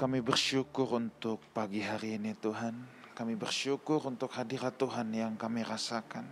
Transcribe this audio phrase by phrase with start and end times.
[0.00, 2.72] Kami bersyukur untuk pagi hari ini Tuhan.
[3.12, 6.24] Kami bersyukur untuk hadirat Tuhan yang kami rasakan.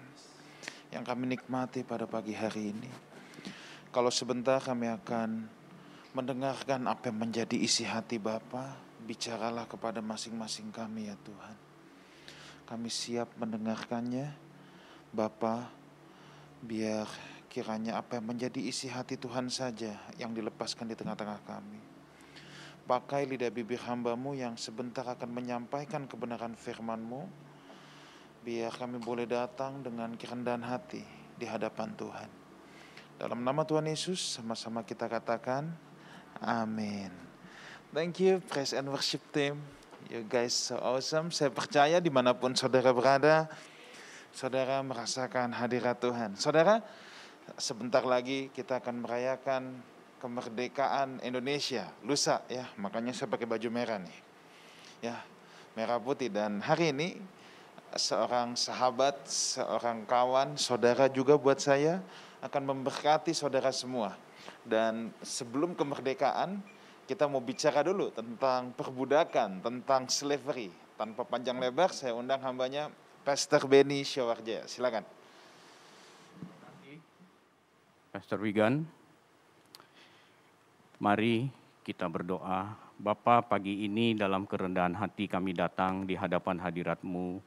[0.89, 2.89] Yang kami nikmati pada pagi hari ini.
[3.93, 5.53] Kalau sebentar kami akan
[6.17, 8.73] mendengarkan apa yang menjadi isi hati Bapa,
[9.05, 11.57] bicaralah kepada masing-masing kami ya Tuhan.
[12.65, 14.33] Kami siap mendengarkannya.
[15.13, 15.69] Bapa,
[16.65, 17.05] biar
[17.53, 21.98] kiranya apa yang menjadi isi hati Tuhan saja yang dilepaskan di tengah-tengah kami.
[22.89, 27.29] Pakai lidah bibir hambamu yang sebentar akan menyampaikan kebenaran firmanmu,
[28.41, 31.05] biar kami boleh datang dengan kerendahan hati
[31.37, 32.31] di hadapan Tuhan.
[33.21, 35.69] Dalam nama Tuhan Yesus, sama-sama kita katakan,
[36.41, 37.13] amin.
[37.93, 39.61] Thank you, praise and worship team.
[40.09, 41.29] You guys so awesome.
[41.29, 43.53] Saya percaya di mana pun saudara berada,
[44.33, 46.41] saudara merasakan hadirat Tuhan.
[46.41, 46.81] Saudara,
[47.61, 49.77] sebentar lagi kita akan merayakan
[50.19, 51.89] kemerdekaan Indonesia.
[52.03, 52.67] Lusa ya.
[52.77, 54.19] Makanya saya pakai baju merah nih.
[55.03, 55.17] Ya
[55.79, 56.27] merah putih.
[56.27, 57.09] Dan hari ini
[57.95, 62.03] seorang sahabat seorang kawan saudara juga buat saya
[62.43, 64.19] akan memberkati saudara semua.
[64.67, 66.61] Dan sebelum kemerdekaan
[67.09, 70.69] kita mau bicara dulu tentang perbudakan tentang slavery.
[70.99, 72.91] Tanpa panjang lebar saya undang hambanya
[73.23, 75.07] Pastor Benny Syawarjaya silakan.
[78.09, 78.98] Pastor Wigan
[80.99, 81.47] Mari
[81.87, 82.75] kita berdoa.
[82.99, 87.39] Bapa pagi ini dalam kerendahan hati kami datang di hadapan hadiratmu.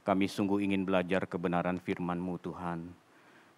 [0.00, 2.88] Kami sungguh ingin belajar kebenaran firman-Mu Tuhan.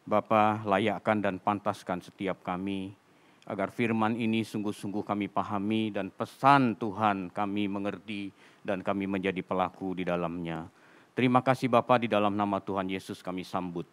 [0.03, 2.99] Bapa layakkan dan pantaskan setiap kami
[3.47, 8.35] agar firman ini sungguh-sungguh kami pahami dan pesan Tuhan kami mengerti
[8.67, 10.67] dan kami menjadi pelaku di dalamnya.
[11.15, 13.87] Terima kasih Bapa di dalam nama Tuhan Yesus kami sambut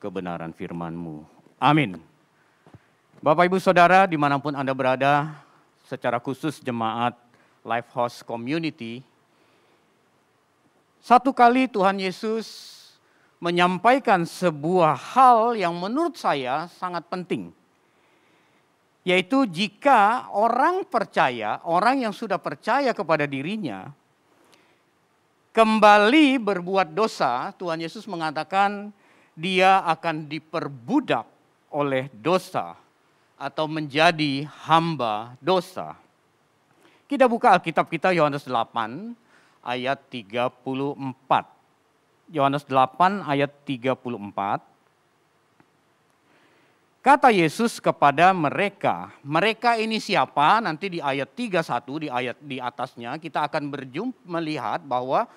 [0.00, 1.20] kebenaran firman-Mu.
[1.60, 2.15] Amin.
[3.16, 5.40] Bapak Ibu Saudara di mana pun Anda berada,
[5.88, 7.16] secara khusus jemaat
[7.64, 9.00] Life House Community,
[11.00, 12.76] satu kali Tuhan Yesus
[13.40, 17.56] menyampaikan sebuah hal yang menurut saya sangat penting.
[19.00, 23.96] Yaitu jika orang percaya, orang yang sudah percaya kepada dirinya,
[25.56, 28.92] kembali berbuat dosa, Tuhan Yesus mengatakan
[29.32, 31.24] dia akan diperbudak
[31.72, 32.85] oleh dosa
[33.36, 35.92] atau menjadi hamba dosa.
[37.06, 39.14] Kita buka Alkitab kita Yohanes 8
[39.62, 40.98] ayat 34.
[42.34, 44.58] Yohanes 8 ayat 34.
[47.06, 50.58] Kata Yesus kepada mereka, mereka ini siapa?
[50.58, 55.30] Nanti di ayat 31 di ayat di atasnya kita akan berjumpa melihat bahwa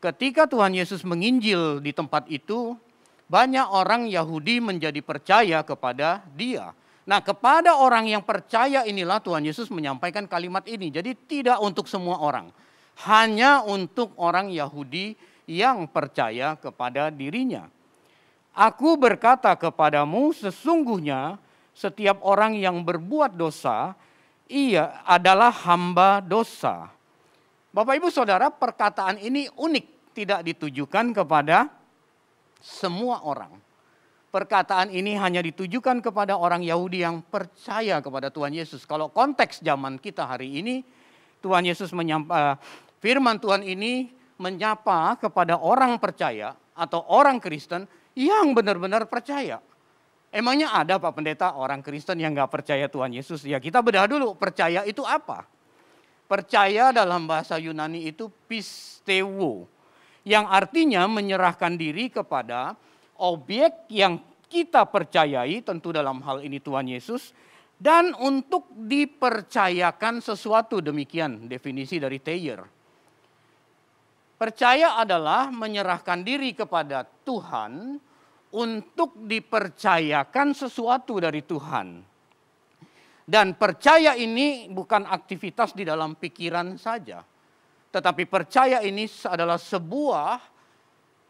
[0.00, 2.80] ketika Tuhan Yesus menginjil di tempat itu,
[3.28, 6.72] banyak orang Yahudi menjadi percaya kepada dia.
[7.08, 10.92] Nah, kepada orang yang percaya inilah Tuhan Yesus menyampaikan kalimat ini.
[10.92, 12.52] Jadi tidak untuk semua orang.
[13.04, 15.16] Hanya untuk orang Yahudi
[15.48, 17.68] yang percaya kepada dirinya.
[18.52, 21.40] Aku berkata kepadamu sesungguhnya
[21.72, 23.94] setiap orang yang berbuat dosa
[24.50, 26.90] ia adalah hamba dosa.
[27.70, 31.77] Bapak Ibu Saudara, perkataan ini unik, tidak ditujukan kepada
[32.58, 33.54] semua orang.
[34.28, 38.84] Perkataan ini hanya ditujukan kepada orang Yahudi yang percaya kepada Tuhan Yesus.
[38.84, 40.84] Kalau konteks zaman kita hari ini,
[41.40, 42.54] Tuhan Yesus menyapa, eh,
[43.00, 49.64] firman Tuhan ini menyapa kepada orang percaya atau orang Kristen yang benar-benar percaya.
[50.28, 53.48] Emangnya ada Pak Pendeta orang Kristen yang nggak percaya Tuhan Yesus?
[53.48, 55.48] Ya kita bedah dulu, percaya itu apa?
[56.28, 59.64] Percaya dalam bahasa Yunani itu pistewo
[60.28, 62.76] yang artinya menyerahkan diri kepada
[63.16, 67.32] objek yang kita percayai, tentu dalam hal ini Tuhan Yesus,
[67.80, 72.60] dan untuk dipercayakan sesuatu demikian definisi dari Thayer.
[74.36, 77.96] Percaya adalah menyerahkan diri kepada Tuhan
[78.52, 82.04] untuk dipercayakan sesuatu dari Tuhan.
[83.28, 87.20] Dan percaya ini bukan aktivitas di dalam pikiran saja
[87.98, 90.38] tetapi percaya ini adalah sebuah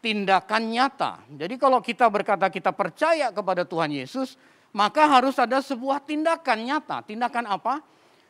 [0.05, 1.25] tindakan nyata.
[1.33, 4.37] Jadi kalau kita berkata kita percaya kepada Tuhan Yesus,
[4.69, 7.01] maka harus ada sebuah tindakan nyata.
[7.01, 7.81] Tindakan apa?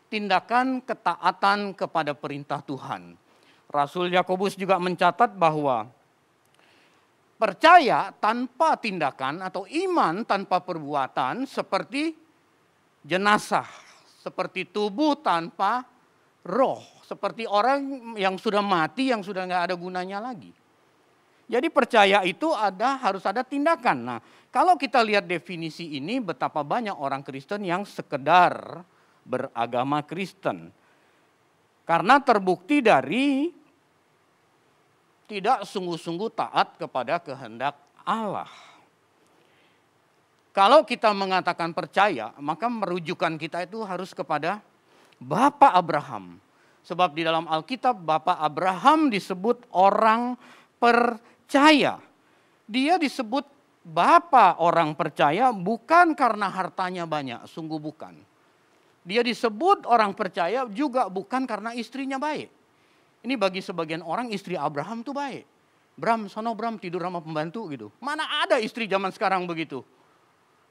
[0.08, 3.20] Tindakan ketaatan kepada perintah Tuhan.
[3.68, 5.92] Rasul Yakobus juga mencatat bahwa
[7.36, 12.16] percaya tanpa tindakan atau iman tanpa perbuatan seperti
[13.04, 13.68] jenazah,
[14.24, 15.84] seperti tubuh tanpa
[16.48, 20.54] roh seperti orang yang sudah mati yang sudah nggak ada gunanya lagi.
[21.50, 23.98] Jadi percaya itu ada harus ada tindakan.
[24.06, 24.20] Nah,
[24.54, 28.86] kalau kita lihat definisi ini betapa banyak orang Kristen yang sekedar
[29.26, 30.70] beragama Kristen.
[31.90, 33.50] Karena terbukti dari
[35.26, 37.74] tidak sungguh-sungguh taat kepada kehendak
[38.06, 38.50] Allah.
[40.54, 44.62] Kalau kita mengatakan percaya, maka merujukan kita itu harus kepada
[45.18, 46.38] Bapak Abraham.
[46.84, 50.40] Sebab di dalam Alkitab Bapak Abraham disebut orang
[50.80, 52.00] percaya.
[52.70, 53.46] Dia disebut
[53.80, 58.30] Bapak orang percaya bukan karena hartanya banyak, sungguh bukan
[59.10, 62.52] dia disebut orang percaya juga bukan karena istrinya baik.
[63.26, 65.44] Ini bagi sebagian orang istri Abraham tuh baik.
[65.98, 67.92] Bram, sono Bram tidur sama pembantu gitu.
[68.00, 69.84] Mana ada istri zaman sekarang begitu?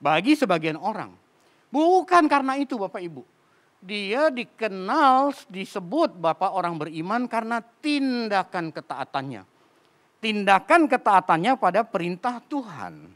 [0.00, 1.12] Bagi sebagian orang.
[1.68, 3.26] Bukan karena itu Bapak Ibu.
[3.78, 9.42] Dia dikenal, disebut Bapak orang beriman karena tindakan ketaatannya.
[10.18, 13.06] Tindakan ketaatannya pada perintah Tuhan.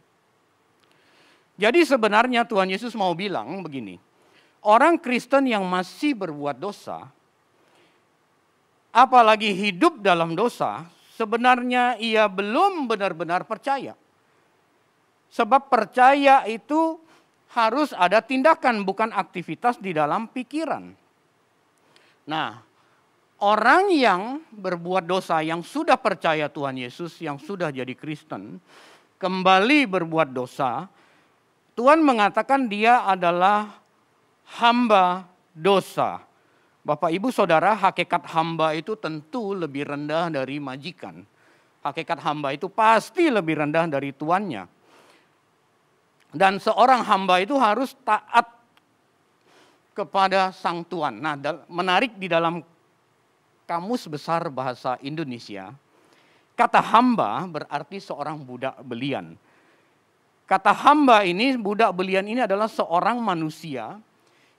[1.58, 4.12] Jadi sebenarnya Tuhan Yesus mau bilang begini
[4.62, 7.10] orang Kristen yang masih berbuat dosa,
[8.94, 10.86] apalagi hidup dalam dosa,
[11.18, 13.98] sebenarnya ia belum benar-benar percaya.
[15.32, 17.00] Sebab percaya itu
[17.52, 20.88] harus ada tindakan, bukan aktivitas di dalam pikiran.
[22.24, 22.64] Nah,
[23.44, 28.56] orang yang berbuat dosa, yang sudah percaya Tuhan Yesus, yang sudah jadi Kristen,
[29.20, 30.88] kembali berbuat dosa,
[31.76, 33.80] Tuhan mengatakan dia adalah
[34.60, 36.24] hamba dosa.
[36.82, 41.22] Bapak Ibu Saudara, hakikat hamba itu tentu lebih rendah dari majikan.
[41.84, 44.81] Hakikat hamba itu pasti lebih rendah dari tuannya.
[46.32, 48.48] Dan seorang hamba itu harus taat
[49.92, 51.20] kepada sang tuan.
[51.20, 51.36] Nah,
[51.68, 52.64] menarik di dalam
[53.68, 55.76] kamus besar bahasa Indonesia,
[56.56, 59.36] kata hamba berarti seorang budak belian.
[60.48, 64.00] Kata hamba ini, budak belian ini adalah seorang manusia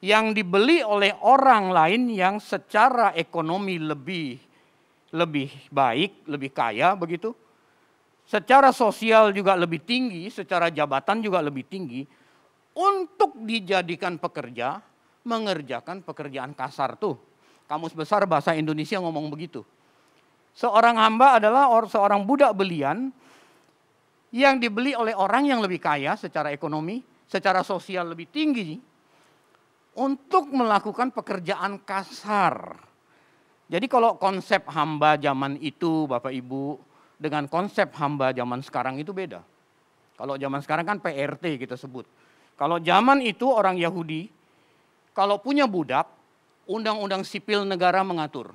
[0.03, 4.37] yang dibeli oleh orang lain yang secara ekonomi lebih
[5.13, 7.37] lebih baik, lebih kaya begitu.
[8.23, 12.07] Secara sosial juga lebih tinggi, secara jabatan juga lebih tinggi
[12.73, 14.79] untuk dijadikan pekerja
[15.23, 17.15] mengerjakan pekerjaan kasar tuh.
[17.67, 19.63] Kamus besar bahasa Indonesia ngomong begitu.
[20.53, 23.09] Seorang hamba adalah or, seorang budak belian
[24.29, 28.77] yang dibeli oleh orang yang lebih kaya secara ekonomi, secara sosial lebih tinggi,
[29.97, 32.77] untuk melakukan pekerjaan kasar.
[33.69, 36.77] Jadi kalau konsep hamba zaman itu Bapak Ibu
[37.23, 39.39] dengan konsep hamba zaman sekarang itu beda.
[40.19, 42.03] Kalau zaman sekarang kan PRT kita sebut.
[42.59, 44.27] Kalau zaman itu orang Yahudi
[45.13, 46.09] kalau punya budak,
[46.65, 48.51] undang-undang sipil negara mengatur.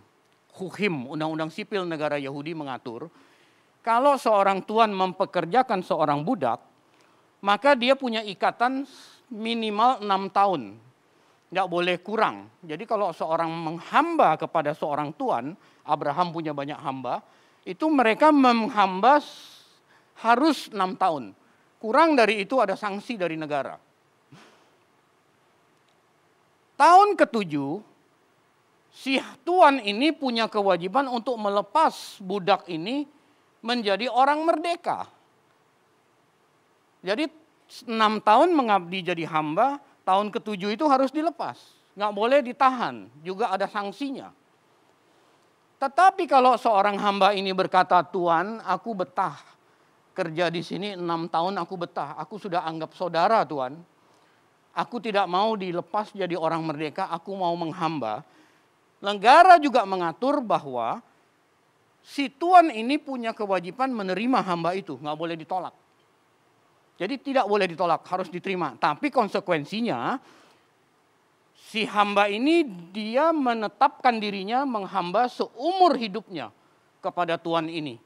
[0.59, 3.07] Hukim, undang-undang sipil negara Yahudi mengatur,
[3.79, 6.59] kalau seorang tuan mempekerjakan seorang budak,
[7.39, 8.83] maka dia punya ikatan
[9.31, 10.63] minimal enam tahun
[11.49, 12.51] nggak boleh kurang.
[12.61, 15.57] Jadi kalau seorang menghamba kepada seorang tuan,
[15.87, 17.25] Abraham punya banyak hamba,
[17.69, 19.21] itu mereka menghamba
[20.25, 21.37] harus enam tahun.
[21.77, 23.77] Kurang dari itu ada sanksi dari negara.
[26.81, 27.85] Tahun ketujuh,
[28.89, 33.05] si tuan ini punya kewajiban untuk melepas budak ini
[33.61, 35.05] menjadi orang merdeka.
[37.05, 37.29] Jadi
[37.85, 39.77] enam tahun mengabdi jadi hamba,
[40.09, 41.61] tahun ketujuh itu harus dilepas.
[41.99, 44.33] Nggak boleh ditahan, juga ada sanksinya.
[45.79, 49.39] Tetapi kalau seorang hamba ini berkata, Tuhan aku betah
[50.19, 52.19] kerja di sini enam tahun aku betah.
[52.19, 53.79] Aku sudah anggap saudara Tuhan.
[54.75, 58.27] Aku tidak mau dilepas jadi orang merdeka, aku mau menghamba.
[58.99, 60.99] Negara juga mengatur bahwa
[62.03, 65.75] si tuan ini punya kewajiban menerima hamba itu, nggak boleh ditolak.
[66.99, 68.75] Jadi tidak boleh ditolak, harus diterima.
[68.75, 70.19] Tapi konsekuensinya
[71.69, 72.65] si hamba ini
[72.97, 76.49] dia menetapkan dirinya menghamba seumur hidupnya
[77.05, 78.01] kepada Tuhan ini.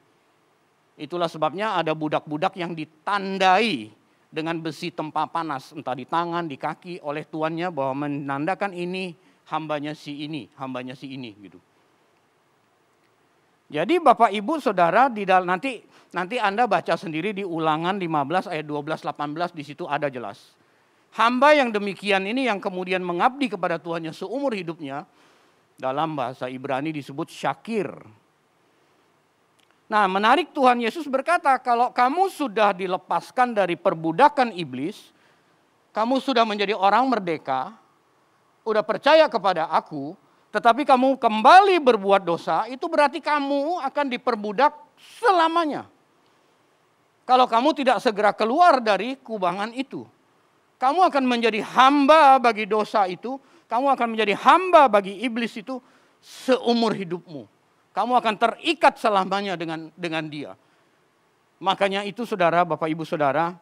[0.98, 3.94] Itulah sebabnya ada budak-budak yang ditandai
[4.28, 9.14] dengan besi tempa panas, entah di tangan, di kaki oleh tuannya bahwa menandakan ini
[9.48, 11.58] hambanya si ini, hambanya si ini gitu.
[13.72, 15.80] Jadi Bapak Ibu Saudara di nanti
[16.12, 20.60] nanti Anda baca sendiri di Ulangan 15 ayat 12 18 di situ ada jelas.
[21.12, 25.04] Hamba yang demikian ini yang kemudian mengabdi kepada Tuhannya seumur hidupnya
[25.76, 27.92] dalam bahasa Ibrani disebut syakir.
[29.92, 35.12] Nah, menarik Tuhan Yesus berkata, kalau kamu sudah dilepaskan dari perbudakan iblis,
[35.92, 37.76] kamu sudah menjadi orang merdeka,
[38.64, 40.16] udah percaya kepada aku,
[40.48, 44.72] tetapi kamu kembali berbuat dosa, itu berarti kamu akan diperbudak
[45.20, 45.84] selamanya.
[47.28, 50.08] Kalau kamu tidak segera keluar dari kubangan itu,
[50.82, 53.38] kamu akan menjadi hamba bagi dosa itu,
[53.70, 55.78] kamu akan menjadi hamba bagi iblis itu
[56.18, 57.46] seumur hidupmu.
[57.94, 60.58] Kamu akan terikat selamanya dengan dengan dia.
[61.62, 63.54] Makanya itu saudara, Bapak Ibu Saudara,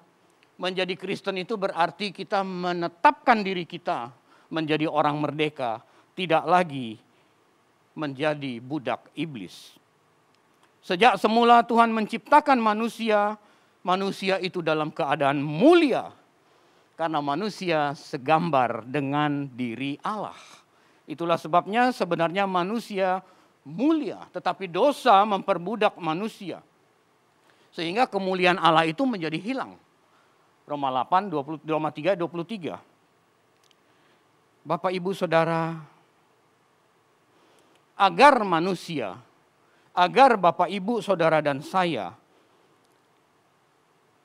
[0.56, 4.08] menjadi Kristen itu berarti kita menetapkan diri kita
[4.48, 5.84] menjadi orang merdeka,
[6.16, 6.96] tidak lagi
[7.92, 9.76] menjadi budak iblis.
[10.80, 13.36] Sejak semula Tuhan menciptakan manusia,
[13.84, 16.16] manusia itu dalam keadaan mulia
[17.00, 20.36] karena manusia segambar dengan diri Allah.
[21.08, 23.24] Itulah sebabnya sebenarnya manusia
[23.64, 26.60] mulia, tetapi dosa memperbudak manusia.
[27.72, 29.80] Sehingga kemuliaan Allah itu menjadi hilang.
[30.68, 32.76] Roma 8, 20, Roma 3, 23.
[34.60, 35.80] Bapak, Ibu, Saudara,
[37.96, 39.16] agar manusia,
[39.96, 42.12] agar Bapak, Ibu, Saudara, dan saya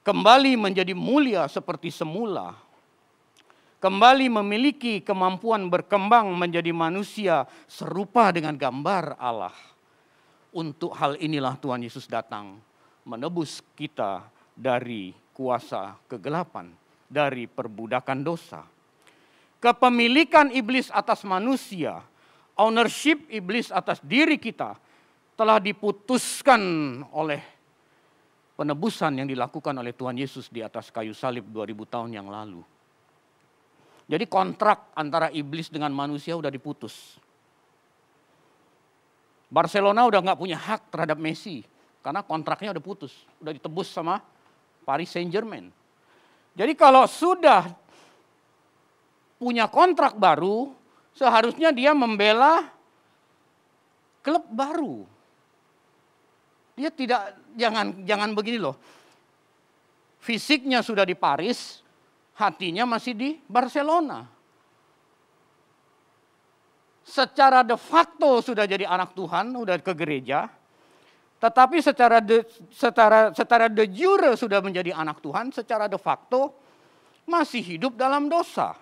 [0.05, 2.64] kembali menjadi mulia seperti semula,
[3.85, 9.53] kembali memiliki kemampuan berkembang menjadi manusia serupa dengan gambar Allah.
[10.49, 12.57] Untuk hal inilah Tuhan Yesus datang
[13.05, 14.25] menebus kita
[14.57, 16.73] dari kuasa kegelapan,
[17.05, 18.65] dari perbudakan dosa.
[19.61, 22.01] Kepemilikan iblis atas manusia,
[22.57, 24.81] ownership iblis atas diri kita
[25.37, 26.57] telah diputuskan
[27.13, 27.45] oleh
[28.57, 32.65] penebusan yang dilakukan oleh Tuhan Yesus di atas kayu salib 2000 tahun yang lalu.
[34.05, 37.17] Jadi kontrak antara iblis dengan manusia udah diputus.
[39.49, 41.65] Barcelona udah nggak punya hak terhadap Messi
[42.05, 44.21] karena kontraknya udah putus, udah ditebus sama
[44.85, 45.73] Paris Saint Germain.
[46.53, 47.65] Jadi kalau sudah
[49.41, 50.69] punya kontrak baru,
[51.17, 52.69] seharusnya dia membela
[54.21, 55.05] klub baru.
[56.77, 58.77] Dia tidak jangan jangan begini loh.
[60.21, 61.84] Fisiknya sudah di Paris,
[62.35, 64.27] hatinya masih di Barcelona.
[67.05, 70.49] Secara de facto sudah jadi anak Tuhan, sudah ke gereja,
[71.37, 72.41] tetapi secara de,
[72.73, 76.49] secara secara de jure sudah menjadi anak Tuhan, secara de facto
[77.29, 78.73] masih hidup dalam dosa.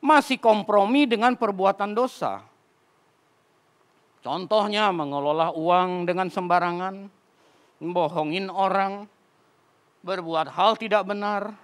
[0.00, 2.40] Masih kompromi dengan perbuatan dosa.
[4.20, 7.08] Contohnya mengelola uang dengan sembarangan,
[7.80, 9.08] membohongin orang,
[10.04, 11.56] berbuat hal tidak benar,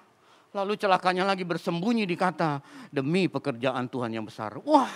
[0.57, 4.57] Lalu celakanya lagi bersembunyi di kata, demi pekerjaan Tuhan yang besar.
[4.65, 4.89] Wah,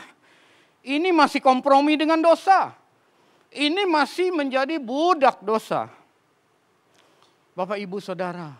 [0.81, 2.73] ini masih kompromi dengan dosa.
[3.53, 5.93] Ini masih menjadi budak dosa.
[7.53, 8.57] Bapak, Ibu, Saudara,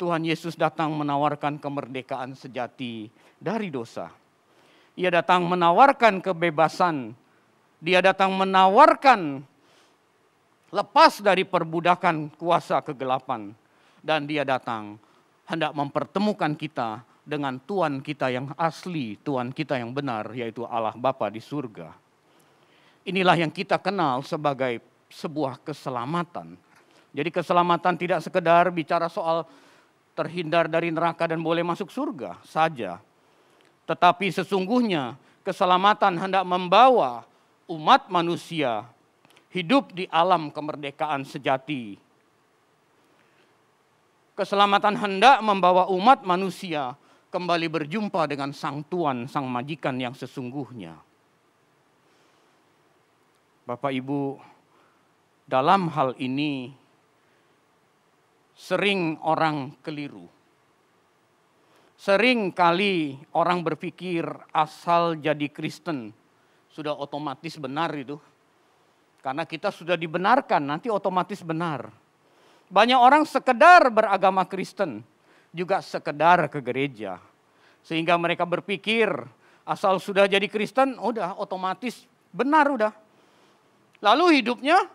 [0.00, 4.08] Tuhan Yesus datang menawarkan kemerdekaan sejati dari dosa.
[4.96, 7.12] Ia datang menawarkan kebebasan.
[7.84, 9.44] Dia datang menawarkan
[10.72, 13.52] lepas dari perbudakan kuasa kegelapan.
[14.00, 14.96] Dan dia datang
[15.52, 21.28] hendak mempertemukan kita dengan Tuhan kita yang asli, Tuhan kita yang benar, yaitu Allah Bapa
[21.28, 21.92] di surga.
[23.04, 24.80] Inilah yang kita kenal sebagai
[25.12, 26.56] sebuah keselamatan.
[27.12, 29.44] Jadi keselamatan tidak sekedar bicara soal
[30.16, 32.96] terhindar dari neraka dan boleh masuk surga saja.
[33.84, 37.28] Tetapi sesungguhnya keselamatan hendak membawa
[37.68, 38.88] umat manusia
[39.52, 42.00] hidup di alam kemerdekaan sejati
[44.42, 46.98] Keselamatan hendak membawa umat manusia
[47.30, 50.98] kembali berjumpa dengan sang tuan, sang majikan yang sesungguhnya.
[53.62, 54.42] Bapak Ibu,
[55.46, 56.74] dalam hal ini
[58.58, 60.26] sering orang keliru.
[61.94, 66.10] Sering kali orang berpikir asal jadi Kristen
[66.66, 68.18] sudah otomatis benar itu.
[69.22, 72.01] Karena kita sudah dibenarkan, nanti otomatis benar.
[72.72, 75.04] Banyak orang sekedar beragama Kristen,
[75.52, 77.20] juga sekedar ke gereja.
[77.84, 79.12] Sehingga mereka berpikir,
[79.68, 82.96] asal sudah jadi Kristen, udah otomatis benar udah.
[84.00, 84.88] Lalu hidupnya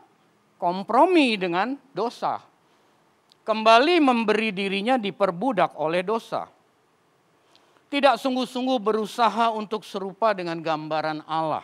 [0.58, 2.42] kompromi dengan dosa.
[3.46, 6.50] Kembali memberi dirinya diperbudak oleh dosa.
[7.88, 11.64] Tidak sungguh-sungguh berusaha untuk serupa dengan gambaran Allah.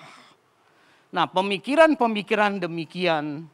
[1.09, 3.49] Nah, pemikiran-pemikiran demikian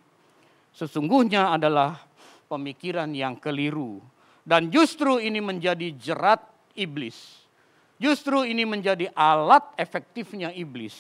[0.76, 2.09] sesungguhnya adalah
[2.50, 4.02] pemikiran yang keliru.
[4.42, 6.42] Dan justru ini menjadi jerat
[6.74, 7.16] iblis.
[8.02, 10.98] Justru ini menjadi alat efektifnya iblis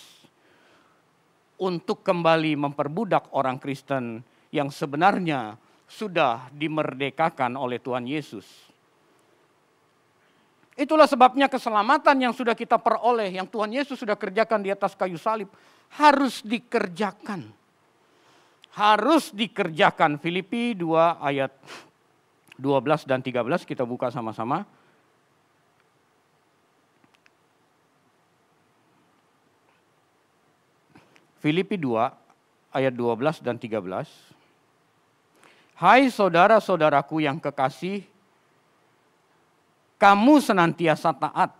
[1.58, 4.22] untuk kembali memperbudak orang Kristen
[4.54, 5.58] yang sebenarnya
[5.90, 8.46] sudah dimerdekakan oleh Tuhan Yesus.
[10.80, 15.20] Itulah sebabnya keselamatan yang sudah kita peroleh, yang Tuhan Yesus sudah kerjakan di atas kayu
[15.20, 15.52] salib,
[16.00, 17.59] harus dikerjakan
[18.80, 20.16] harus dikerjakan.
[20.24, 21.52] Filipi 2 ayat
[22.56, 24.64] 12 dan 13 kita buka sama-sama.
[31.44, 33.80] Filipi 2 ayat 12 dan 13.
[35.80, 38.04] Hai saudara-saudaraku yang kekasih,
[39.96, 41.56] kamu senantiasa taat.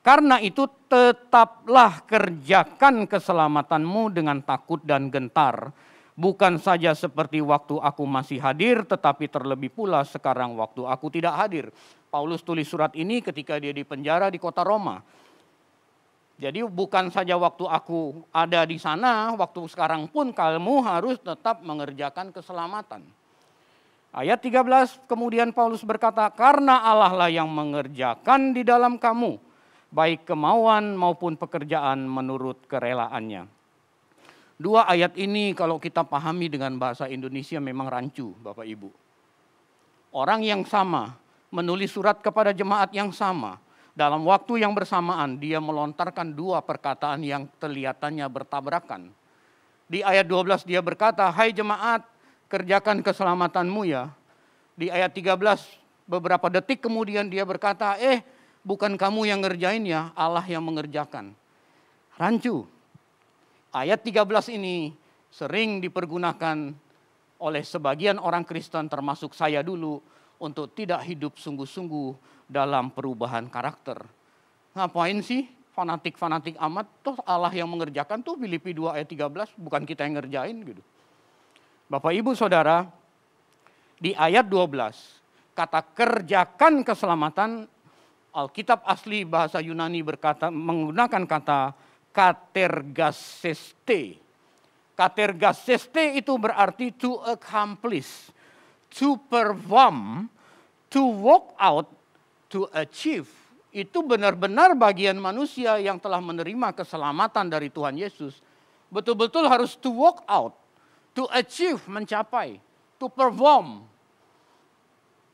[0.00, 5.74] Karena itu tetaplah kerjakan keselamatanmu dengan takut dan gentar.
[6.18, 11.66] Bukan saja seperti waktu aku masih hadir, tetapi terlebih pula sekarang waktu aku tidak hadir.
[12.10, 14.98] Paulus tulis surat ini ketika dia di penjara di kota Roma.
[16.40, 22.32] Jadi bukan saja waktu aku ada di sana, waktu sekarang pun kamu harus tetap mengerjakan
[22.32, 23.04] keselamatan.
[24.10, 29.38] Ayat 13 kemudian Paulus berkata, karena Allah lah yang mengerjakan di dalam kamu,
[29.92, 33.59] baik kemauan maupun pekerjaan menurut kerelaannya.
[34.60, 38.92] Dua ayat ini kalau kita pahami dengan bahasa Indonesia memang rancu Bapak Ibu.
[40.12, 41.16] Orang yang sama,
[41.48, 43.56] menulis surat kepada jemaat yang sama,
[43.96, 49.08] dalam waktu yang bersamaan dia melontarkan dua perkataan yang kelihatannya bertabrakan.
[49.88, 52.04] Di ayat 12 dia berkata, hai jemaat,
[52.52, 54.12] kerjakan keselamatanmu ya.
[54.76, 55.40] Di ayat 13
[56.04, 58.20] beberapa detik kemudian dia berkata, eh
[58.60, 61.32] bukan kamu yang ngerjain ya, Allah yang mengerjakan.
[62.20, 62.68] Rancu.
[63.70, 64.26] Ayat 13
[64.58, 64.90] ini
[65.30, 66.74] sering dipergunakan
[67.38, 70.02] oleh sebagian orang Kristen termasuk saya dulu
[70.42, 72.18] untuk tidak hidup sungguh-sungguh
[72.50, 74.02] dalam perubahan karakter.
[74.74, 76.86] Ngapain sih fanatik-fanatik amat?
[77.06, 80.82] Toh Allah yang mengerjakan tuh Filipi 2 ayat 13, bukan kita yang ngerjain gitu.
[81.86, 82.90] Bapak Ibu Saudara,
[84.00, 87.68] di ayat 12 kata kerjakan keselamatan
[88.30, 91.74] Alkitab asli bahasa Yunani berkata menggunakan kata
[92.14, 94.02] katergaseste.
[94.94, 98.28] Katergaseste itu berarti to accomplish,
[98.92, 100.28] to perform,
[100.92, 101.88] to walk out,
[102.52, 103.30] to achieve.
[103.70, 108.42] Itu benar-benar bagian manusia yang telah menerima keselamatan dari Tuhan Yesus.
[108.90, 110.60] Betul-betul harus to walk out
[111.14, 112.58] to achieve, mencapai,
[112.98, 113.86] to perform.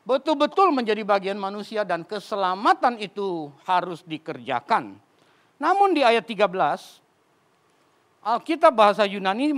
[0.07, 5.03] Betul-betul menjadi bagian manusia dan keselamatan itu harus dikerjakan.
[5.57, 6.53] Namun di ayat 13,
[8.27, 9.55] Alkitab bahasa Yunani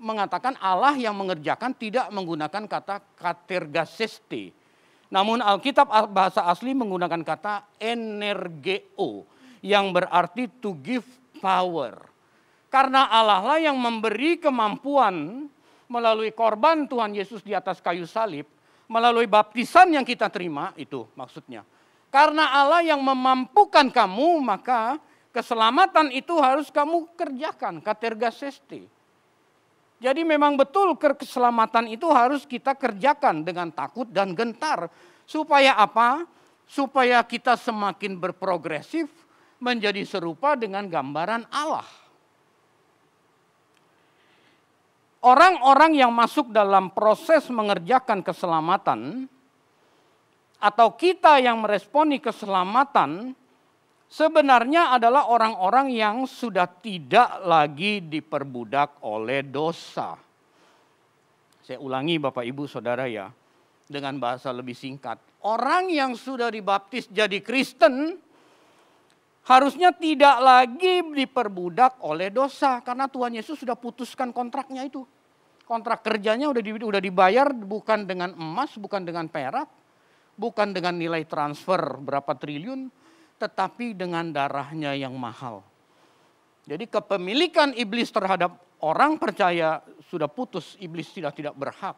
[0.00, 4.56] mengatakan Allah yang mengerjakan tidak menggunakan kata katergaseste.
[5.12, 9.28] Namun Alkitab bahasa asli menggunakan kata energeo
[9.62, 11.06] yang berarti to give
[11.38, 12.16] power.
[12.66, 15.46] Karena Allah lah yang memberi kemampuan
[15.86, 18.44] melalui korban Tuhan Yesus di atas kayu salib,
[18.90, 21.62] melalui baptisan yang kita terima, itu maksudnya.
[22.10, 24.98] Karena Allah yang memampukan kamu, maka
[25.36, 28.88] keselamatan itu harus kamu kerjakan, katergaseste.
[30.00, 34.88] Jadi memang betul keselamatan itu harus kita kerjakan dengan takut dan gentar.
[35.28, 36.24] Supaya apa?
[36.64, 39.12] Supaya kita semakin berprogresif
[39.60, 41.84] menjadi serupa dengan gambaran Allah.
[45.20, 49.26] Orang-orang yang masuk dalam proses mengerjakan keselamatan
[50.60, 53.34] atau kita yang meresponi keselamatan
[54.10, 60.18] sebenarnya adalah orang-orang yang sudah tidak lagi diperbudak oleh dosa.
[61.66, 63.26] Saya ulangi Bapak Ibu Saudara ya,
[63.86, 65.18] dengan bahasa lebih singkat.
[65.42, 68.18] Orang yang sudah dibaptis jadi Kristen
[69.46, 75.06] harusnya tidak lagi diperbudak oleh dosa karena Tuhan Yesus sudah putuskan kontraknya itu
[75.66, 79.66] kontrak kerjanya udah di, udah dibayar bukan dengan emas, bukan dengan perak,
[80.38, 82.86] bukan dengan nilai transfer berapa triliun,
[83.36, 85.60] tetapi dengan darahnya yang mahal.
[86.66, 91.94] Jadi kepemilikan iblis terhadap orang percaya sudah putus, iblis tidak tidak berhak.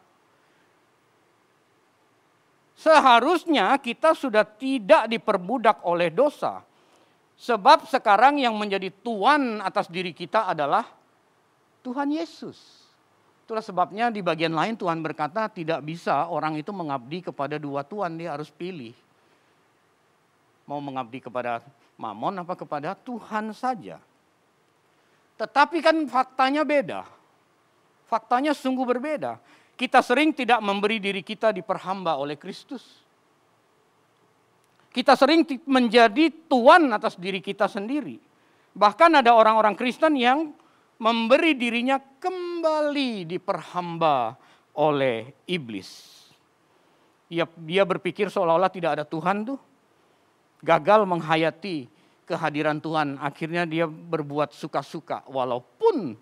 [2.79, 6.63] Seharusnya kita sudah tidak diperbudak oleh dosa.
[7.39, 10.87] Sebab sekarang yang menjadi tuan atas diri kita adalah
[11.83, 12.55] Tuhan Yesus.
[13.43, 18.15] Itulah sebabnya di bagian lain Tuhan berkata tidak bisa orang itu mengabdi kepada dua Tuhan,
[18.19, 18.93] dia harus pilih.
[20.69, 21.65] Mau mengabdi kepada
[21.97, 23.97] Mamon apa kepada Tuhan saja.
[25.35, 27.03] Tetapi kan faktanya beda.
[28.07, 29.41] Faktanya sungguh berbeda.
[29.75, 33.03] Kita sering tidak memberi diri kita diperhamba oleh Kristus.
[34.89, 38.19] Kita sering menjadi tuan atas diri kita sendiri.
[38.75, 40.51] Bahkan ada orang-orang Kristen yang
[40.99, 44.35] memberi dirinya kembali diperhamba
[44.75, 46.19] oleh iblis.
[47.29, 49.68] Dia, dia berpikir seolah-olah tidak ada Tuhan tuh.
[50.59, 51.87] Gagal menghayati
[52.27, 53.17] kehadiran Tuhan.
[53.17, 55.23] Akhirnya dia berbuat suka-suka.
[55.25, 56.13] Walaupun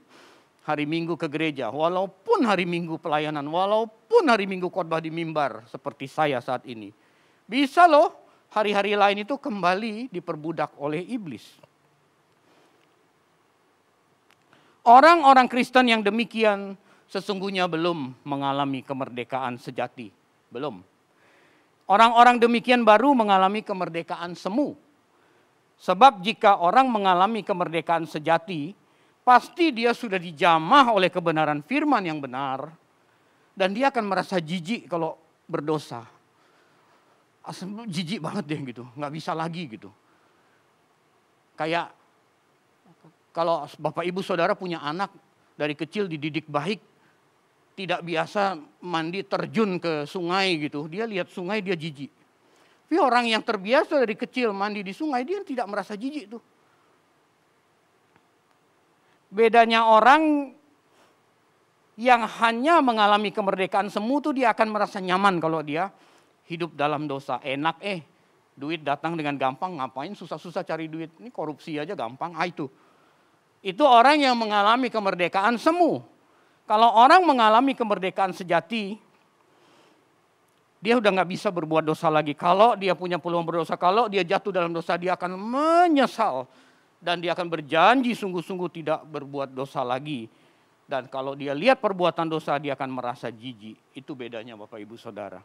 [0.67, 6.11] hari Minggu ke gereja, walaupun hari Minggu pelayanan, walaupun hari Minggu khotbah di mimbar seperti
[6.11, 6.91] saya saat ini.
[7.47, 8.11] Bisa loh
[8.51, 11.47] hari-hari lain itu kembali diperbudak oleh iblis.
[14.87, 16.79] Orang-orang Kristen yang demikian
[17.11, 20.11] sesungguhnya belum mengalami kemerdekaan sejati.
[20.47, 20.79] Belum.
[21.87, 24.75] Orang-orang demikian baru mengalami kemerdekaan semu.
[25.79, 28.75] Sebab jika orang mengalami kemerdekaan sejati,
[29.23, 32.67] pasti dia sudah dijamah oleh kebenaran firman yang benar.
[33.55, 35.15] Dan dia akan merasa jijik kalau
[35.47, 36.03] berdosa.
[37.87, 39.87] Jijik banget deh gitu, nggak bisa lagi gitu.
[41.55, 41.95] Kayak
[43.31, 45.15] kalau bapak ibu saudara punya anak
[45.55, 46.83] dari kecil dididik baik,
[47.77, 52.09] tidak biasa mandi terjun ke sungai gitu, dia lihat sungai dia jijik.
[52.89, 56.41] Tapi orang yang terbiasa dari kecil mandi di sungai, dia tidak merasa jijik tuh.
[59.29, 60.55] Bedanya orang
[62.01, 65.93] yang hanya mengalami kemerdekaan semu tuh dia akan merasa nyaman kalau dia
[66.49, 67.37] hidup dalam dosa.
[67.45, 68.01] Enak eh,
[68.57, 71.13] duit datang dengan gampang, ngapain susah-susah cari duit.
[71.21, 72.65] Ini korupsi aja gampang, ah itu.
[73.61, 76.16] Itu orang yang mengalami kemerdekaan semu.
[76.67, 78.99] Kalau orang mengalami kemerdekaan sejati,
[80.83, 82.35] dia udah nggak bisa berbuat dosa lagi.
[82.35, 86.43] Kalau dia punya peluang berdosa, kalau dia jatuh dalam dosa, dia akan menyesal
[86.99, 90.27] dan dia akan berjanji sungguh-sungguh tidak berbuat dosa lagi.
[90.87, 93.95] Dan kalau dia lihat perbuatan dosa, dia akan merasa jijik.
[93.95, 95.39] Itu bedanya Bapak Ibu Saudara.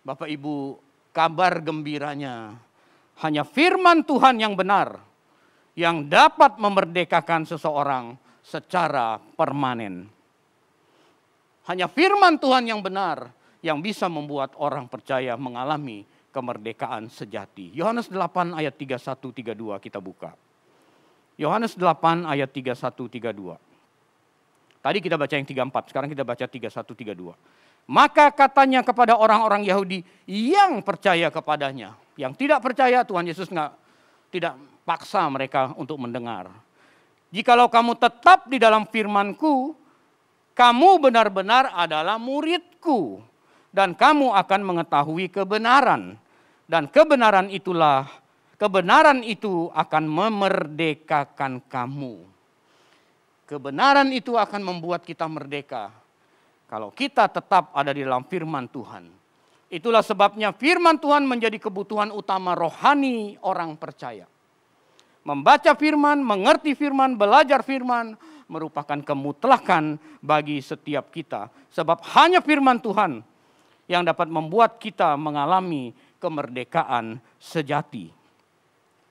[0.00, 0.80] Bapak Ibu,
[1.12, 2.56] kabar gembiranya
[3.20, 5.02] hanya firman Tuhan yang benar
[5.78, 10.08] yang dapat memerdekakan seseorang secara permanen.
[11.68, 13.28] Hanya firman Tuhan yang benar
[13.60, 17.76] yang bisa membuat orang percaya mengalami kemerdekaan sejati.
[17.76, 20.32] Yohanes 8 ayat 31 32 kita buka.
[21.36, 23.68] Yohanes 8 ayat 31 32.
[24.78, 27.36] Tadi kita baca yang 34, sekarang kita baca 31 32.
[27.88, 31.96] Maka katanya kepada orang-orang Yahudi yang percaya kepadanya.
[32.20, 33.70] Yang tidak percaya Tuhan Yesus nggak
[34.28, 36.52] tidak paksa mereka untuk mendengar.
[37.28, 39.76] Jikalau kamu tetap di dalam firmanku,
[40.56, 43.20] kamu benar-benar adalah muridku
[43.68, 46.16] dan kamu akan mengetahui kebenaran.
[46.68, 48.04] Dan kebenaran itulah,
[48.60, 52.28] kebenaran itu akan memerdekakan kamu.
[53.48, 55.88] Kebenaran itu akan membuat kita merdeka.
[56.68, 59.08] Kalau kita tetap ada di dalam firman Tuhan.
[59.68, 64.28] Itulah sebabnya firman Tuhan menjadi kebutuhan utama rohani orang percaya.
[65.26, 68.16] Membaca firman, mengerti firman, belajar firman
[68.48, 71.52] merupakan kemutlakan bagi setiap kita.
[71.70, 73.20] Sebab hanya firman Tuhan
[73.86, 78.10] yang dapat membuat kita mengalami kemerdekaan sejati.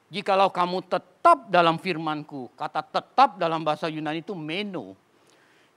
[0.07, 4.95] Jikalau kamu tetap dalam firmanku, kata tetap dalam bahasa Yunani itu meno.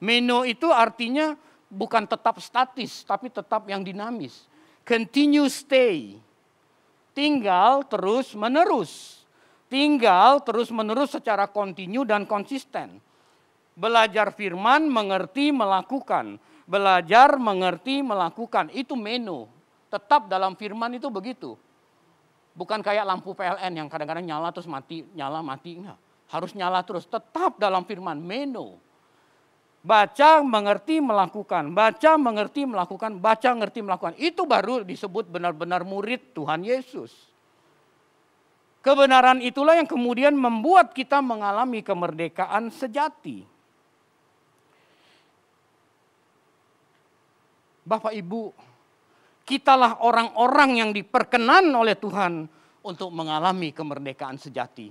[0.00, 1.34] Meno itu artinya
[1.68, 4.46] bukan tetap statis, tapi tetap yang dinamis.
[4.86, 6.16] Continue stay.
[7.10, 9.19] Tinggal terus menerus.
[9.70, 12.98] Tinggal terus menerus secara kontinu dan konsisten.
[13.78, 18.70] Belajar firman, mengerti, melakukan belajar, mengerti, melakukan.
[18.70, 19.50] Itu menu.
[19.90, 21.58] Tetap dalam firman itu begitu.
[22.54, 25.82] Bukan kayak lampu PLN yang kadang-kadang nyala terus mati, nyala mati.
[25.82, 25.98] Enggak.
[26.30, 27.10] Harus nyala terus.
[27.10, 28.78] Tetap dalam firman, menu.
[29.82, 31.74] Baca, mengerti, melakukan.
[31.74, 33.18] Baca, mengerti, melakukan.
[33.18, 34.14] Baca, mengerti, melakukan.
[34.14, 37.10] Itu baru disebut benar-benar murid Tuhan Yesus.
[38.80, 43.44] Kebenaran itulah yang kemudian membuat kita mengalami kemerdekaan sejati.
[47.84, 48.56] Bapak Ibu,
[49.44, 52.48] kitalah orang-orang yang diperkenan oleh Tuhan
[52.80, 54.88] untuk mengalami kemerdekaan sejati.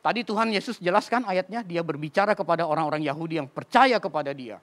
[0.00, 4.56] Tadi Tuhan Yesus jelaskan ayatnya, dia berbicara kepada orang-orang Yahudi yang percaya kepada dia.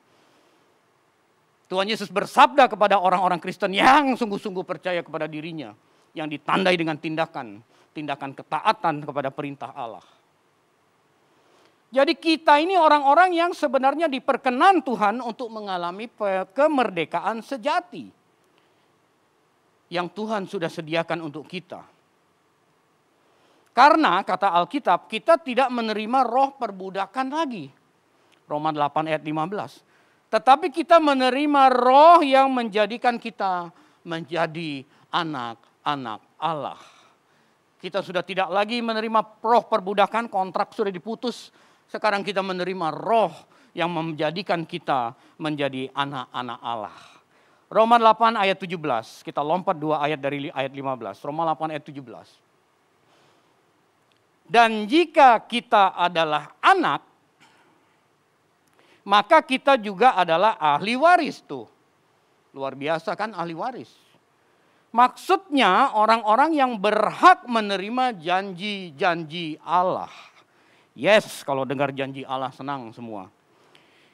[1.70, 5.78] Tuhan Yesus bersabda kepada orang-orang Kristen yang sungguh-sungguh percaya kepada dirinya.
[6.16, 7.60] Yang ditandai dengan tindakan,
[7.96, 10.04] tindakan ketaatan kepada perintah Allah.
[11.96, 16.12] Jadi kita ini orang-orang yang sebenarnya diperkenan Tuhan untuk mengalami
[16.52, 18.12] kemerdekaan sejati.
[19.88, 21.88] Yang Tuhan sudah sediakan untuk kita.
[23.72, 27.72] Karena kata Alkitab kita tidak menerima roh perbudakan lagi.
[28.44, 30.32] Roma 8 ayat 15.
[30.36, 33.72] Tetapi kita menerima roh yang menjadikan kita
[34.04, 36.95] menjadi anak-anak Allah.
[37.80, 41.52] Kita sudah tidak lagi menerima roh perbudakan, kontrak sudah diputus
[41.86, 43.30] sekarang kita menerima roh
[43.76, 46.98] yang menjadikan kita menjadi anak-anak Allah.
[47.70, 49.26] Roma 8 ayat 17.
[49.26, 51.26] Kita lompat dua ayat dari ayat 15.
[51.26, 52.46] Roma 8 ayat 17.
[54.46, 57.02] Dan jika kita adalah anak,
[59.06, 61.66] maka kita juga adalah ahli waris tuh.
[62.54, 64.05] Luar biasa kan ahli waris.
[64.96, 70.08] Maksudnya orang-orang yang berhak menerima janji-janji Allah
[70.96, 73.28] Yes, kalau dengar janji Allah senang semua.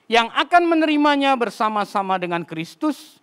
[0.10, 3.22] Yang akan menerimanya bersama-sama dengan Kristus,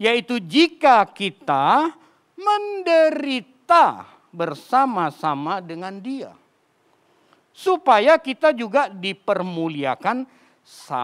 [0.00, 1.92] yaitu jika kita
[2.32, 6.32] menderita bersama-sama dengan Dia,
[7.52, 10.24] supaya kita juga dipermuliakan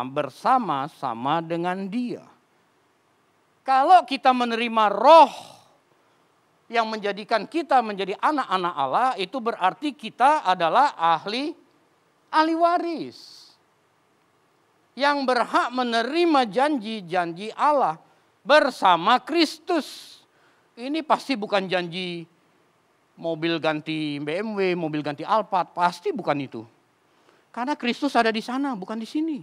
[0.09, 2.25] bersama-sama dengan Dia.
[3.61, 5.60] Kalau kita menerima Roh
[6.71, 11.51] yang menjadikan kita menjadi anak-anak Allah, itu berarti kita adalah ahli
[12.31, 13.51] ahli waris
[14.95, 17.99] yang berhak menerima janji-janji Allah
[18.47, 20.23] bersama Kristus.
[20.79, 22.25] Ini pasti bukan janji
[23.19, 26.63] mobil ganti BMW, mobil ganti Alphard, pasti bukan itu.
[27.51, 29.43] Karena Kristus ada di sana, bukan di sini.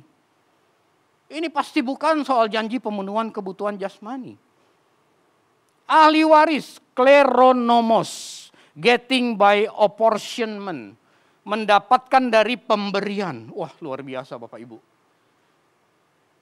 [1.28, 4.47] Ini pasti bukan soal janji pemenuhan kebutuhan jasmani.
[5.88, 8.12] Ahli waris, kleronomos,
[8.76, 11.00] getting by apportionment,
[11.48, 13.48] mendapatkan dari pemberian.
[13.56, 14.78] Wah luar biasa Bapak Ibu.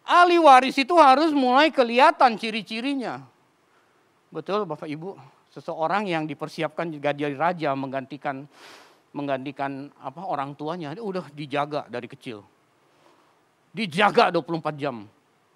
[0.06, 3.22] Ahli waris itu harus mulai kelihatan ciri-cirinya.
[4.34, 5.14] Betul Bapak Ibu,
[5.54, 8.50] seseorang yang dipersiapkan juga jadi raja menggantikan
[9.16, 12.44] menggantikan apa orang tuanya, udah dijaga dari kecil
[13.76, 15.04] dijaga 24 jam.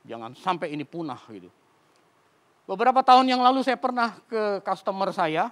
[0.03, 1.47] Jangan sampai ini punah gitu.
[2.69, 5.49] Beberapa tahun yang lalu saya pernah ke customer saya.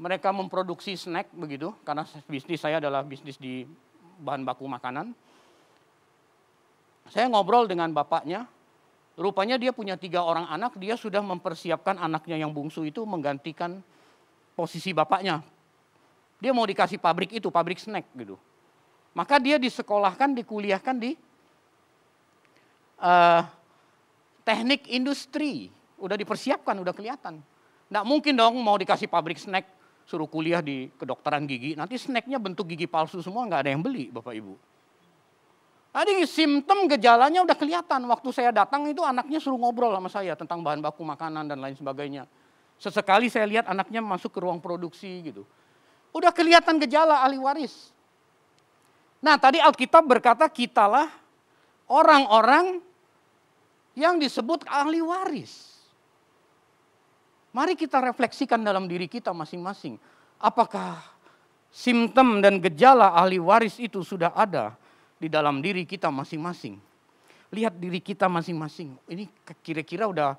[0.00, 3.68] Mereka memproduksi snack begitu, karena bisnis saya adalah bisnis di
[4.24, 5.12] bahan baku makanan.
[7.12, 8.48] Saya ngobrol dengan bapaknya,
[9.20, 13.80] rupanya dia punya tiga orang anak, dia sudah mempersiapkan anaknya yang bungsu itu menggantikan
[14.56, 15.44] posisi bapaknya.
[16.40, 18.36] Dia mau dikasih pabrik itu, pabrik snack gitu.
[19.16, 21.16] Maka dia disekolahkan, dikuliahkan di
[23.00, 23.44] uh,
[24.46, 25.74] teknik industri.
[25.98, 27.42] Udah dipersiapkan, udah kelihatan.
[27.90, 29.66] Nggak mungkin dong mau dikasih pabrik snack,
[30.06, 31.74] suruh kuliah di kedokteran gigi.
[31.74, 34.54] Nanti snacknya bentuk gigi palsu semua, nggak ada yang beli Bapak Ibu.
[35.96, 38.04] Tadi simptom gejalanya udah kelihatan.
[38.04, 41.72] Waktu saya datang itu anaknya suruh ngobrol sama saya tentang bahan baku makanan dan lain
[41.72, 42.28] sebagainya.
[42.76, 45.48] Sesekali saya lihat anaknya masuk ke ruang produksi gitu.
[46.12, 47.96] Udah kelihatan gejala ahli waris.
[49.24, 51.08] Nah tadi Alkitab berkata kitalah
[51.88, 52.84] orang-orang
[53.96, 55.74] yang disebut ahli waris.
[57.56, 59.96] Mari kita refleksikan dalam diri kita masing-masing.
[60.36, 61.00] Apakah
[61.72, 64.76] simptom dan gejala ahli waris itu sudah ada
[65.16, 66.76] di dalam diri kita masing-masing?
[67.48, 68.92] Lihat diri kita masing-masing.
[69.08, 69.24] Ini
[69.64, 70.36] kira-kira udah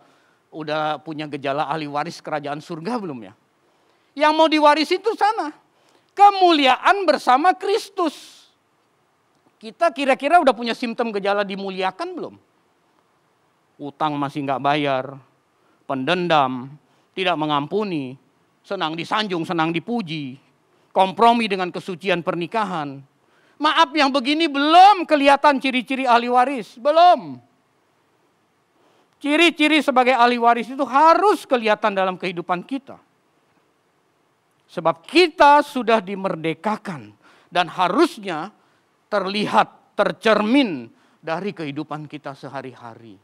[0.54, 3.34] udah punya gejala ahli waris kerajaan surga belum ya?
[4.14, 5.50] Yang mau diwarisi itu sana.
[6.14, 8.46] Kemuliaan bersama Kristus.
[9.58, 12.36] Kita kira-kira udah punya simptom gejala dimuliakan belum?
[13.78, 15.06] Utang masih nggak bayar,
[15.86, 16.74] pendendam,
[17.14, 18.18] tidak mengampuni,
[18.66, 20.38] senang disanjung, senang dipuji,
[20.90, 23.00] kompromi dengan kesucian pernikahan.
[23.58, 27.42] Maaf yang begini belum kelihatan ciri-ciri ahli waris, belum.
[29.18, 33.02] Ciri-ciri sebagai ahli waris itu harus kelihatan dalam kehidupan kita.
[34.70, 37.18] Sebab kita sudah dimerdekakan
[37.50, 38.54] dan harusnya
[39.10, 43.18] terlihat, tercermin dari kehidupan kita sehari-hari.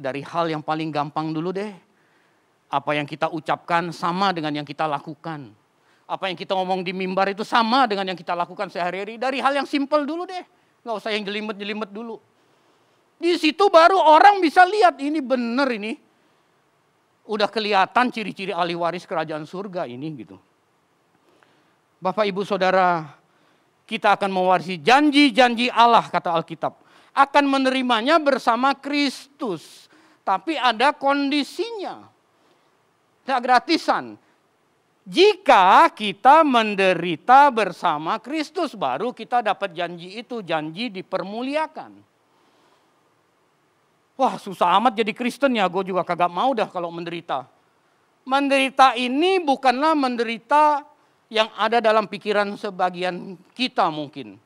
[0.00, 1.68] Dari hal yang paling gampang dulu deh.
[2.72, 5.52] Apa yang kita ucapkan sama dengan yang kita lakukan.
[6.08, 9.20] Apa yang kita ngomong di mimbar itu sama dengan yang kita lakukan sehari-hari.
[9.20, 10.42] Dari hal yang simpel dulu deh.
[10.80, 12.16] Nggak usah yang jelimet-jelimet dulu.
[13.20, 15.92] Di situ baru orang bisa lihat ini benar ini.
[17.28, 20.40] Udah kelihatan ciri-ciri ahli waris kerajaan surga ini gitu.
[22.00, 23.12] Bapak ibu saudara
[23.84, 26.78] kita akan mewarisi janji-janji Allah kata Alkitab.
[27.12, 29.89] Akan menerimanya bersama Kristus.
[30.30, 32.06] Tapi ada kondisinya.
[33.26, 34.14] Tidak gratisan.
[35.02, 41.98] Jika kita menderita bersama Kristus, baru kita dapat janji itu, janji dipermuliakan.
[44.14, 47.50] Wah susah amat jadi Kristen ya, gue juga kagak mau dah kalau menderita.
[48.22, 50.86] Menderita ini bukanlah menderita
[51.26, 54.38] yang ada dalam pikiran sebagian kita mungkin.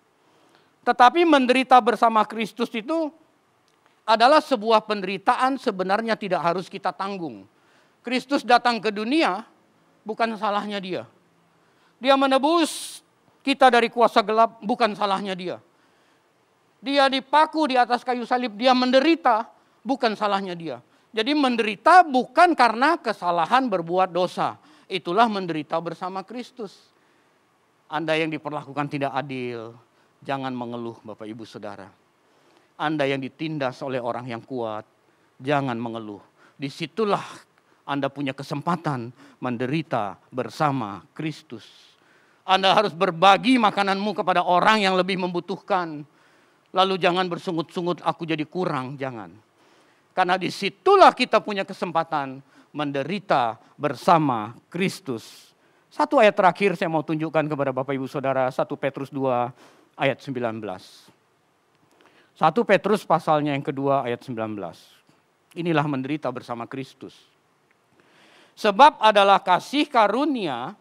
[0.80, 3.12] Tetapi menderita bersama Kristus itu
[4.04, 7.48] adalah sebuah penderitaan sebenarnya tidak harus kita tanggung.
[8.04, 9.48] Kristus datang ke dunia
[10.04, 11.02] bukan salahnya dia.
[11.96, 13.00] Dia menebus
[13.40, 15.56] kita dari kuasa gelap bukan salahnya dia.
[16.84, 19.48] Dia dipaku di atas kayu salib, dia menderita
[19.80, 20.84] bukan salahnya dia.
[21.16, 26.92] Jadi menderita bukan karena kesalahan berbuat dosa, itulah menderita bersama Kristus.
[27.88, 29.72] Anda yang diperlakukan tidak adil,
[30.20, 32.03] jangan mengeluh Bapak Ibu Saudara.
[32.74, 34.82] Anda yang ditindas oleh orang yang kuat,
[35.38, 36.22] jangan mengeluh.
[36.58, 37.22] Di situlah
[37.86, 41.66] Anda punya kesempatan menderita bersama Kristus.
[42.44, 46.04] Anda harus berbagi makananmu kepada orang yang lebih membutuhkan.
[46.74, 49.30] Lalu jangan bersungut-sungut aku jadi kurang, jangan.
[50.14, 52.42] Karena di situlah kita punya kesempatan
[52.74, 55.54] menderita bersama Kristus.
[55.86, 60.58] Satu ayat terakhir saya mau tunjukkan kepada Bapak Ibu Saudara, 1 Petrus 2 ayat 19.
[62.34, 64.34] 1 Petrus pasalnya yang kedua ayat 19.
[65.54, 67.14] Inilah menderita bersama Kristus.
[68.58, 70.74] Sebab adalah kasih karunia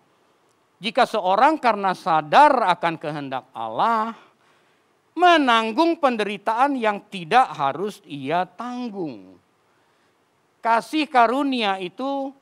[0.81, 4.17] jika seorang karena sadar akan kehendak Allah,
[5.13, 9.37] menanggung penderitaan yang tidak harus ia tanggung.
[10.57, 12.33] Kasih karunia itu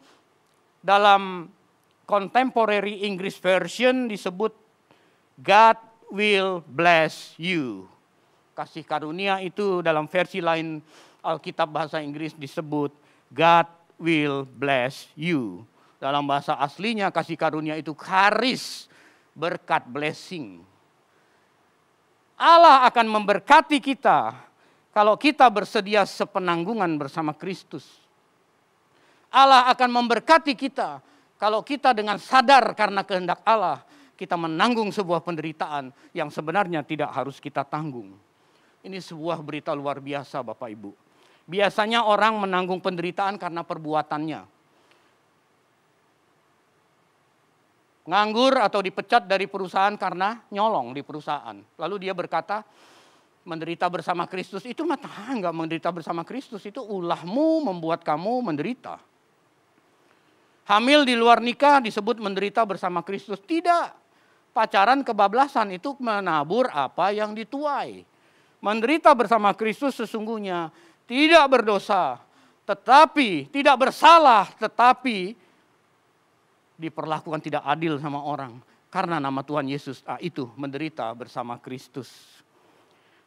[0.79, 1.51] dalam
[2.07, 4.55] contemporary English version disebut
[5.35, 5.75] God
[6.07, 7.90] will bless you.
[8.61, 10.85] Kasih karunia itu dalam versi lain
[11.25, 12.93] Alkitab bahasa Inggris disebut
[13.33, 13.65] God
[13.97, 15.65] will bless you.
[15.97, 18.85] Dalam bahasa aslinya kasih karunia itu karis,
[19.33, 20.61] berkat blessing.
[22.37, 24.37] Allah akan memberkati kita
[24.93, 27.89] kalau kita bersedia sepenanggungan bersama Kristus.
[29.33, 31.01] Allah akan memberkati kita
[31.41, 33.81] kalau kita dengan sadar karena kehendak Allah
[34.13, 38.29] kita menanggung sebuah penderitaan yang sebenarnya tidak harus kita tanggung.
[38.81, 40.91] Ini sebuah berita luar biasa Bapak Ibu.
[41.45, 44.61] Biasanya orang menanggung penderitaan karena perbuatannya
[48.01, 51.55] nganggur atau dipecat dari perusahaan karena nyolong di perusahaan.
[51.77, 52.65] Lalu dia berkata,
[53.41, 59.01] menderita bersama Kristus itu mah enggak menderita bersama Kristus itu ulahmu membuat kamu menderita.
[60.69, 63.41] Hamil di luar nikah disebut menderita bersama Kristus.
[63.41, 63.99] Tidak.
[64.51, 68.03] Pacaran kebablasan itu menabur apa yang dituai.
[68.61, 70.69] Menderita bersama Kristus sesungguhnya
[71.09, 72.21] tidak berdosa,
[72.69, 75.33] tetapi tidak bersalah, tetapi
[76.77, 82.11] diperlakukan tidak adil sama orang karena nama Tuhan Yesus ah, itu menderita bersama Kristus.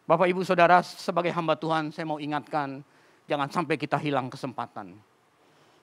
[0.04, 2.84] Bapak Ibu Saudara, sebagai hamba Tuhan saya mau ingatkan
[3.24, 4.92] jangan sampai kita hilang kesempatan.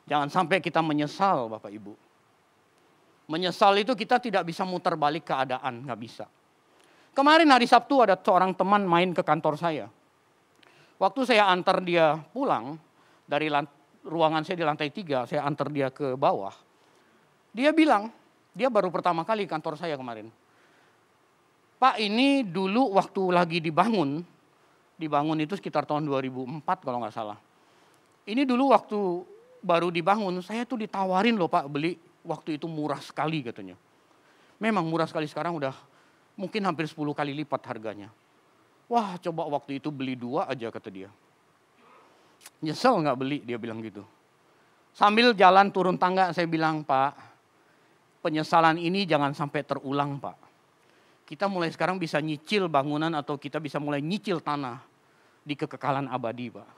[0.05, 1.97] Jangan sampai kita menyesal Bapak Ibu.
[3.25, 6.29] Menyesal itu kita tidak bisa muter balik keadaan, nggak bisa.
[7.11, 9.85] Kemarin hari Sabtu ada seorang teman main ke kantor saya.
[10.95, 12.77] Waktu saya antar dia pulang
[13.27, 13.51] dari
[14.05, 16.71] ruangan saya di lantai tiga, saya antar dia ke bawah
[17.51, 18.07] dia bilang,
[18.55, 20.31] dia baru pertama kali kantor saya kemarin.
[21.75, 24.23] Pak ini dulu waktu lagi dibangun,
[24.95, 27.35] dibangun itu sekitar tahun 2004 kalau nggak salah.
[28.23, 28.99] Ini dulu waktu
[29.59, 33.75] baru dibangun, saya tuh ditawarin loh Pak beli, waktu itu murah sekali katanya.
[34.61, 35.73] Memang murah sekali sekarang udah
[36.35, 38.09] mungkin hampir 10 kali lipat harganya.
[38.91, 41.09] Wah coba waktu itu beli dua aja kata dia.
[42.59, 44.03] Nyesel nggak beli dia bilang gitu.
[44.91, 47.15] Sambil jalan turun tangga saya bilang Pak
[48.21, 50.37] penyesalan ini jangan sampai terulang Pak.
[51.25, 54.83] Kita mulai sekarang bisa nyicil bangunan atau kita bisa mulai nyicil tanah
[55.41, 56.69] di kekekalan abadi Pak.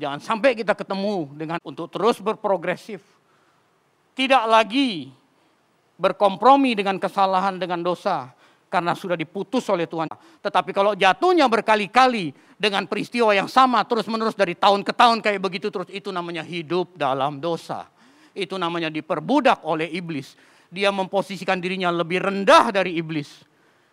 [0.00, 3.04] Jangan sampai kita ketemu dengan untuk terus berprogresif.
[4.16, 5.12] Tidak lagi
[6.00, 8.32] berkompromi dengan kesalahan, dengan dosa.
[8.70, 10.06] Karena sudah diputus oleh Tuhan.
[10.40, 15.74] Tetapi kalau jatuhnya berkali-kali dengan peristiwa yang sama terus-menerus dari tahun ke tahun kayak begitu
[15.74, 15.90] terus.
[15.90, 17.90] Itu namanya hidup dalam dosa.
[18.30, 20.38] Itu namanya diperbudak oleh iblis
[20.70, 23.42] dia memposisikan dirinya lebih rendah dari iblis.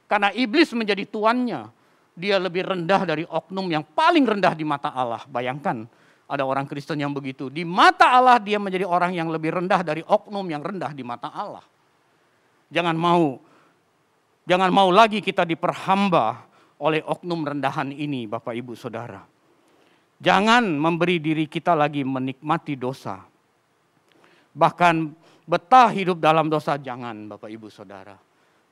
[0.05, 1.67] Karena iblis menjadi tuannya,
[2.13, 5.25] dia lebih rendah dari oknum yang paling rendah di mata Allah.
[5.27, 5.83] Bayangkan
[6.29, 7.49] ada orang Kristen yang begitu.
[7.51, 11.33] Di mata Allah dia menjadi orang yang lebih rendah dari oknum yang rendah di mata
[11.33, 11.65] Allah.
[12.71, 13.41] Jangan mau
[14.47, 16.47] jangan mau lagi kita diperhamba
[16.79, 19.21] oleh oknum rendahan ini Bapak Ibu Saudara.
[20.17, 23.21] Jangan memberi diri kita lagi menikmati dosa.
[24.57, 28.19] Bahkan Betah hidup dalam dosa, jangan Bapak Ibu Saudara.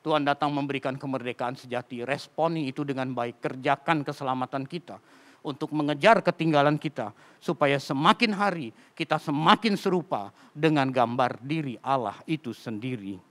[0.04, 5.00] Tuhan datang memberikan kemerdekaan sejati, responi itu dengan baik, kerjakan keselamatan kita
[5.40, 12.52] untuk mengejar ketinggalan kita supaya semakin hari kita semakin serupa dengan gambar diri Allah itu
[12.52, 13.24] sendiri.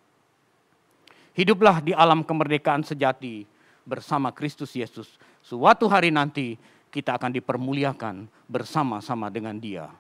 [1.35, 3.43] Hiduplah di alam kemerdekaan sejati
[3.82, 5.18] bersama Kristus Yesus.
[5.43, 6.55] Suatu hari nanti
[6.95, 9.91] kita akan dipermuliakan bersama-sama dengan Dia.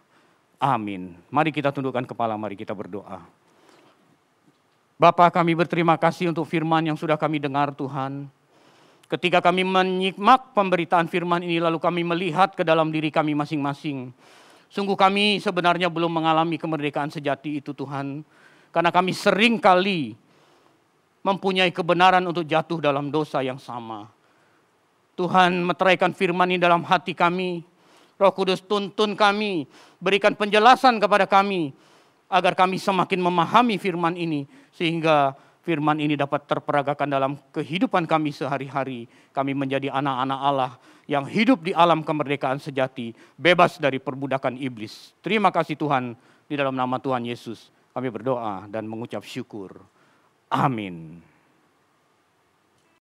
[0.62, 1.18] Amin.
[1.34, 3.18] Mari kita tundukkan kepala, mari kita berdoa.
[4.94, 8.30] Bapak kami berterima kasih untuk firman yang sudah kami dengar Tuhan.
[9.10, 14.14] Ketika kami menyimak pemberitaan firman ini lalu kami melihat ke dalam diri kami masing-masing.
[14.70, 18.22] Sungguh kami sebenarnya belum mengalami kemerdekaan sejati itu Tuhan.
[18.70, 20.14] Karena kami sering kali
[21.24, 24.12] mempunyai kebenaran untuk jatuh dalam dosa yang sama.
[25.16, 27.64] Tuhan meteraikan firman ini dalam hati kami
[28.14, 29.66] Roh Kudus tuntun kami,
[29.98, 31.74] berikan penjelasan kepada kami
[32.30, 35.34] agar kami semakin memahami firman ini sehingga
[35.66, 39.10] firman ini dapat terperagakan dalam kehidupan kami sehari-hari.
[39.34, 40.72] Kami menjadi anak-anak Allah
[41.10, 45.10] yang hidup di alam kemerdekaan sejati, bebas dari perbudakan iblis.
[45.18, 46.14] Terima kasih Tuhan,
[46.46, 49.82] di dalam nama Tuhan Yesus kami berdoa dan mengucap syukur.
[50.54, 51.22] Amin.